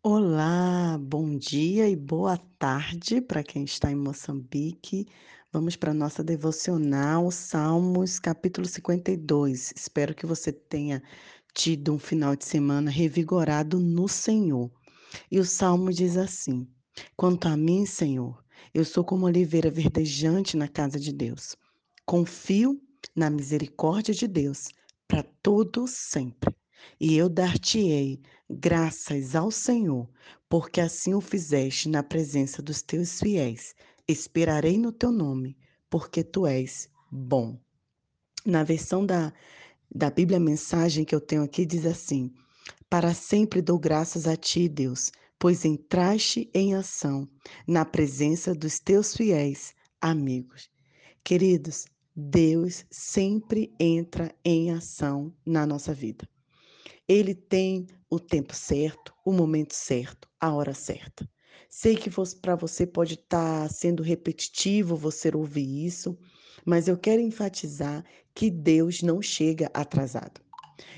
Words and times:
Olá, 0.00 0.96
bom 0.96 1.36
dia 1.36 1.88
e 1.88 1.96
boa 1.96 2.36
tarde 2.56 3.20
para 3.20 3.42
quem 3.42 3.64
está 3.64 3.90
em 3.90 3.96
Moçambique. 3.96 5.08
Vamos 5.52 5.74
para 5.74 5.90
a 5.90 5.94
nossa 5.94 6.22
devocional, 6.22 7.28
Salmos, 7.32 8.20
capítulo 8.20 8.64
52. 8.64 9.72
Espero 9.74 10.14
que 10.14 10.24
você 10.24 10.52
tenha 10.52 11.02
tido 11.52 11.92
um 11.92 11.98
final 11.98 12.36
de 12.36 12.44
semana 12.44 12.92
revigorado 12.92 13.80
no 13.80 14.06
Senhor. 14.06 14.70
E 15.32 15.40
o 15.40 15.44
salmo 15.44 15.92
diz 15.92 16.16
assim: 16.16 16.68
Quanto 17.16 17.48
a 17.48 17.56
mim, 17.56 17.84
Senhor, 17.84 18.40
eu 18.72 18.84
sou 18.84 19.02
como 19.02 19.26
oliveira 19.26 19.68
verdejante 19.68 20.56
na 20.56 20.68
casa 20.68 20.98
de 21.00 21.12
Deus. 21.12 21.56
Confio 22.06 22.80
na 23.16 23.28
misericórdia 23.28 24.14
de 24.14 24.28
Deus 24.28 24.68
para 25.08 25.24
todo 25.42 25.88
sempre. 25.88 26.54
E 27.00 27.16
eu 27.16 27.28
dar-te-ei 27.28 28.20
graças 28.48 29.34
ao 29.34 29.50
Senhor, 29.50 30.08
porque 30.48 30.80
assim 30.80 31.14
o 31.14 31.20
fizeste 31.20 31.88
na 31.88 32.02
presença 32.02 32.62
dos 32.62 32.82
teus 32.82 33.18
fiéis. 33.18 33.74
Esperarei 34.06 34.78
no 34.78 34.90
teu 34.90 35.12
nome, 35.12 35.56
porque 35.90 36.24
tu 36.24 36.46
és 36.46 36.88
bom. 37.10 37.58
Na 38.44 38.64
versão 38.64 39.04
da, 39.04 39.32
da 39.94 40.10
Bíblia 40.10 40.40
Mensagem 40.40 41.04
que 41.04 41.14
eu 41.14 41.20
tenho 41.20 41.42
aqui, 41.42 41.66
diz 41.66 41.84
assim: 41.84 42.32
Para 42.88 43.12
sempre 43.12 43.60
dou 43.60 43.78
graças 43.78 44.26
a 44.26 44.36
ti, 44.36 44.68
Deus, 44.68 45.12
pois 45.38 45.64
entraste 45.64 46.50
em 46.54 46.74
ação 46.74 47.28
na 47.66 47.84
presença 47.84 48.54
dos 48.54 48.78
teus 48.78 49.14
fiéis 49.14 49.74
amigos. 50.00 50.70
Queridos, 51.22 51.86
Deus 52.16 52.84
sempre 52.90 53.72
entra 53.78 54.34
em 54.44 54.72
ação 54.72 55.32
na 55.44 55.66
nossa 55.66 55.92
vida. 55.92 56.28
Ele 57.08 57.34
tem 57.34 57.86
o 58.10 58.18
tempo 58.18 58.54
certo, 58.54 59.14
o 59.24 59.32
momento 59.32 59.74
certo, 59.74 60.28
a 60.40 60.54
hora 60.54 60.74
certa. 60.74 61.28
Sei 61.70 61.94
que 61.94 62.10
para 62.40 62.56
você 62.56 62.86
pode 62.86 63.14
estar 63.14 63.62
tá 63.62 63.68
sendo 63.68 64.02
repetitivo 64.02 64.96
você 64.96 65.30
ouvir 65.34 65.84
isso, 65.84 66.18
mas 66.64 66.88
eu 66.88 66.96
quero 66.96 67.20
enfatizar 67.20 68.04
que 68.34 68.50
Deus 68.50 69.02
não 69.02 69.20
chega 69.20 69.70
atrasado. 69.74 70.40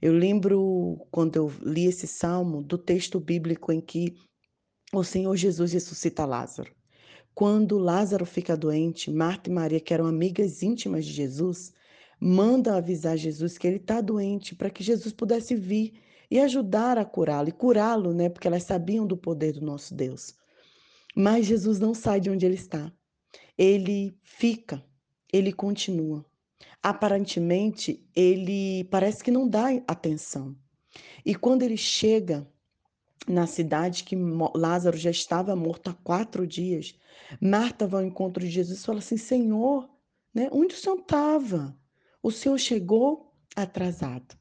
Eu 0.00 0.12
lembro 0.12 1.06
quando 1.10 1.36
eu 1.36 1.52
li 1.62 1.86
esse 1.86 2.06
salmo 2.06 2.62
do 2.62 2.78
texto 2.78 3.18
bíblico 3.18 3.72
em 3.72 3.80
que 3.80 4.14
o 4.92 5.02
Senhor 5.02 5.36
Jesus 5.36 5.72
ressuscita 5.72 6.24
Lázaro. 6.24 6.72
Quando 7.34 7.78
Lázaro 7.78 8.24
fica 8.24 8.56
doente, 8.56 9.10
Marta 9.10 9.50
e 9.50 9.52
Maria, 9.52 9.80
que 9.80 9.92
eram 9.92 10.06
amigas 10.06 10.62
íntimas 10.62 11.04
de 11.04 11.12
Jesus, 11.12 11.72
manda 12.20 12.76
avisar 12.76 13.16
Jesus 13.16 13.58
que 13.58 13.66
ele 13.66 13.76
está 13.76 14.00
doente 14.00 14.54
para 14.54 14.70
que 14.70 14.82
Jesus 14.82 15.12
pudesse 15.12 15.54
vir 15.54 16.00
e 16.30 16.40
ajudar 16.40 16.98
a 16.98 17.04
curá-lo 17.04 17.48
e 17.48 17.52
curá-lo, 17.52 18.12
né? 18.12 18.28
Porque 18.28 18.48
elas 18.48 18.64
sabiam 18.64 19.06
do 19.06 19.16
poder 19.16 19.52
do 19.52 19.60
nosso 19.60 19.94
Deus. 19.94 20.34
Mas 21.14 21.46
Jesus 21.46 21.78
não 21.78 21.94
sai 21.94 22.20
de 22.20 22.30
onde 22.30 22.44
ele 22.44 22.56
está. 22.56 22.92
Ele 23.56 24.18
fica, 24.22 24.84
ele 25.32 25.52
continua. 25.52 26.24
Aparentemente, 26.82 28.04
ele 28.14 28.84
parece 28.84 29.22
que 29.22 29.30
não 29.30 29.48
dá 29.48 29.68
atenção. 29.86 30.56
E 31.24 31.34
quando 31.34 31.62
ele 31.62 31.76
chega 31.76 32.46
na 33.26 33.46
cidade 33.46 34.04
que 34.04 34.16
Lázaro 34.54 34.96
já 34.96 35.10
estava 35.10 35.56
morto 35.56 35.88
há 35.88 35.94
quatro 35.94 36.46
dias, 36.46 36.98
Marta 37.40 37.86
vai 37.86 38.02
ao 38.02 38.08
encontro 38.08 38.44
de 38.44 38.50
Jesus 38.50 38.80
e 38.80 38.84
fala 38.84 38.98
assim: 38.98 39.16
Senhor, 39.16 39.88
né, 40.34 40.48
onde 40.52 40.74
o 40.74 40.78
senhor 40.78 40.98
estava? 40.98 41.76
O 42.26 42.30
Senhor 42.30 42.56
chegou 42.56 43.34
atrasado. 43.54 44.34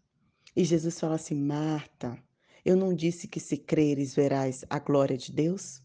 E 0.56 0.64
Jesus 0.64 0.98
fala 0.98 1.16
assim: 1.16 1.36
Marta, 1.36 2.18
eu 2.64 2.78
não 2.78 2.94
disse 2.94 3.28
que 3.28 3.42
se 3.42 3.58
creres 3.58 4.16
verás 4.16 4.64
a 4.70 4.80
glória 4.80 5.18
de 5.18 5.34
Deus? 5.34 5.82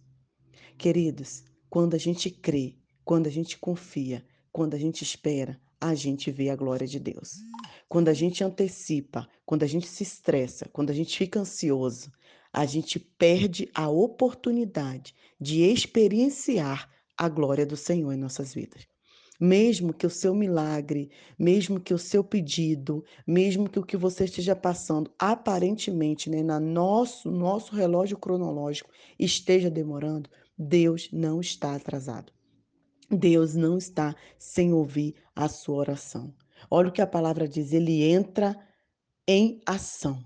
Queridos, 0.78 1.42
quando 1.68 1.94
a 1.94 1.98
gente 1.98 2.30
crê, 2.30 2.76
quando 3.04 3.26
a 3.26 3.30
gente 3.30 3.58
confia, 3.58 4.24
quando 4.52 4.74
a 4.74 4.78
gente 4.78 5.02
espera, 5.02 5.60
a 5.80 5.92
gente 5.92 6.30
vê 6.30 6.50
a 6.50 6.54
glória 6.54 6.86
de 6.86 7.00
Deus. 7.00 7.38
Quando 7.88 8.10
a 8.10 8.14
gente 8.14 8.44
antecipa, 8.44 9.28
quando 9.44 9.64
a 9.64 9.66
gente 9.66 9.88
se 9.88 10.04
estressa, 10.04 10.68
quando 10.72 10.90
a 10.90 10.94
gente 10.94 11.18
fica 11.18 11.40
ansioso, 11.40 12.12
a 12.52 12.64
gente 12.64 13.00
perde 13.00 13.68
a 13.74 13.88
oportunidade 13.88 15.16
de 15.40 15.62
experienciar 15.62 16.88
a 17.16 17.28
glória 17.28 17.66
do 17.66 17.76
Senhor 17.76 18.12
em 18.12 18.16
nossas 18.16 18.54
vidas 18.54 18.86
mesmo 19.38 19.92
que 19.92 20.06
o 20.06 20.10
seu 20.10 20.34
milagre, 20.34 21.10
mesmo 21.38 21.78
que 21.78 21.94
o 21.94 21.98
seu 21.98 22.24
pedido, 22.24 23.04
mesmo 23.26 23.68
que 23.68 23.78
o 23.78 23.84
que 23.84 23.96
você 23.96 24.24
esteja 24.24 24.56
passando, 24.56 25.10
aparentemente, 25.18 26.28
né, 26.28 26.42
na 26.42 26.58
nosso 26.58 27.30
nosso 27.30 27.74
relógio 27.74 28.16
cronológico 28.16 28.90
esteja 29.18 29.70
demorando, 29.70 30.28
Deus 30.58 31.08
não 31.12 31.40
está 31.40 31.74
atrasado. 31.74 32.32
Deus 33.10 33.54
não 33.54 33.78
está 33.78 34.14
sem 34.38 34.72
ouvir 34.72 35.14
a 35.34 35.48
sua 35.48 35.76
oração. 35.76 36.34
Olha 36.70 36.88
o 36.88 36.92
que 36.92 37.00
a 37.00 37.06
palavra 37.06 37.48
diz, 37.48 37.72
ele 37.72 38.02
entra 38.02 38.58
em 39.26 39.60
ação. 39.64 40.22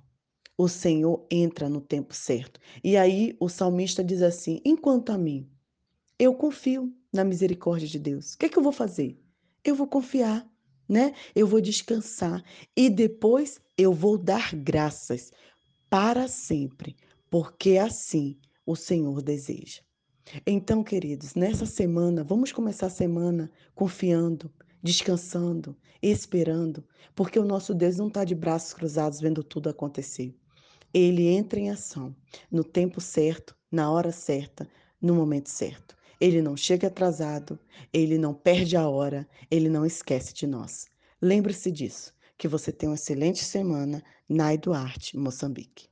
O 0.57 0.69
Senhor 0.69 1.27
entra 1.31 1.69
no 1.69 1.81
tempo 1.81 2.15
certo. 2.15 2.61
E 2.83 2.97
aí 2.97 3.37
o 3.39 3.49
salmista 3.49 4.03
diz 4.03 4.23
assim: 4.23 4.61
enquanto 4.65 5.11
a 5.11 5.19
mim, 5.19 5.49
eu 6.19 6.35
confio 6.35 6.93
na 7.13 7.25
misericórdia 7.25 7.89
de 7.89 7.99
Deus. 7.99 8.35
O 8.35 8.39
que 8.39 8.47
é 8.47 8.49
que 8.49 8.59
eu 8.59 8.63
vou 8.63 8.73
fazer? 8.73 9.19
Eu 9.65 9.75
vou 9.75 9.87
confiar, 9.87 10.49
né? 10.89 11.15
Eu 11.35 11.47
vou 11.47 11.61
descansar 11.61 12.43
e 12.77 12.89
depois 12.89 13.61
eu 13.77 13.93
vou 13.93 14.19
dar 14.19 14.55
graças 14.55 15.31
para 15.89 16.29
sempre, 16.29 16.97
porque 17.31 17.79
assim 17.79 18.39
o 18.65 18.75
Senhor 18.75 19.23
deseja. 19.23 19.81
Então, 20.47 20.83
queridos, 20.83 21.35
nessa 21.35 21.67
semana, 21.67 22.25
vamos 22.25 22.53
começar 22.53 22.87
a 22.87 22.91
semana 22.91 23.51
confiando, 23.75 24.51
descansando, 24.83 25.77
esperando, 26.01 26.85
porque 27.15 27.39
o 27.39 27.45
nosso 27.45 27.75
Deus 27.75 27.97
não 27.97 28.09
está 28.09 28.25
de 28.25 28.35
braços 28.35 28.73
cruzados 28.73 29.21
vendo 29.21 29.43
tudo 29.43 29.69
acontecer. 29.69 30.35
Ele 30.95 31.27
entra 31.27 31.59
em 31.59 31.71
ação 31.71 32.15
no 32.51 32.65
tempo 32.65 33.01
certo, 33.01 33.57
na 33.71 33.91
hora 33.91 34.13
certa, 34.13 34.69
no 35.01 35.15
momento 35.15 35.49
certo. 35.49 35.97
Ele 36.23 36.41
não 36.41 36.57
chega 36.57 36.87
atrasado, 36.87 37.59
ele 37.93 38.17
não 38.17 38.33
perde 38.33 38.77
a 38.77 38.89
hora, 38.89 39.29
ele 39.51 39.69
não 39.69 39.85
esquece 39.85 40.33
de 40.33 40.47
nós. 40.47 40.87
Lembre-se 41.21 41.73
disso. 41.73 42.15
Que 42.39 42.47
você 42.47 42.71
tenha 42.71 42.91
uma 42.91 42.95
excelente 42.95 43.43
semana. 43.43 44.01
Nai 44.29 44.57
Duarte, 44.57 45.17
Moçambique. 45.19 45.89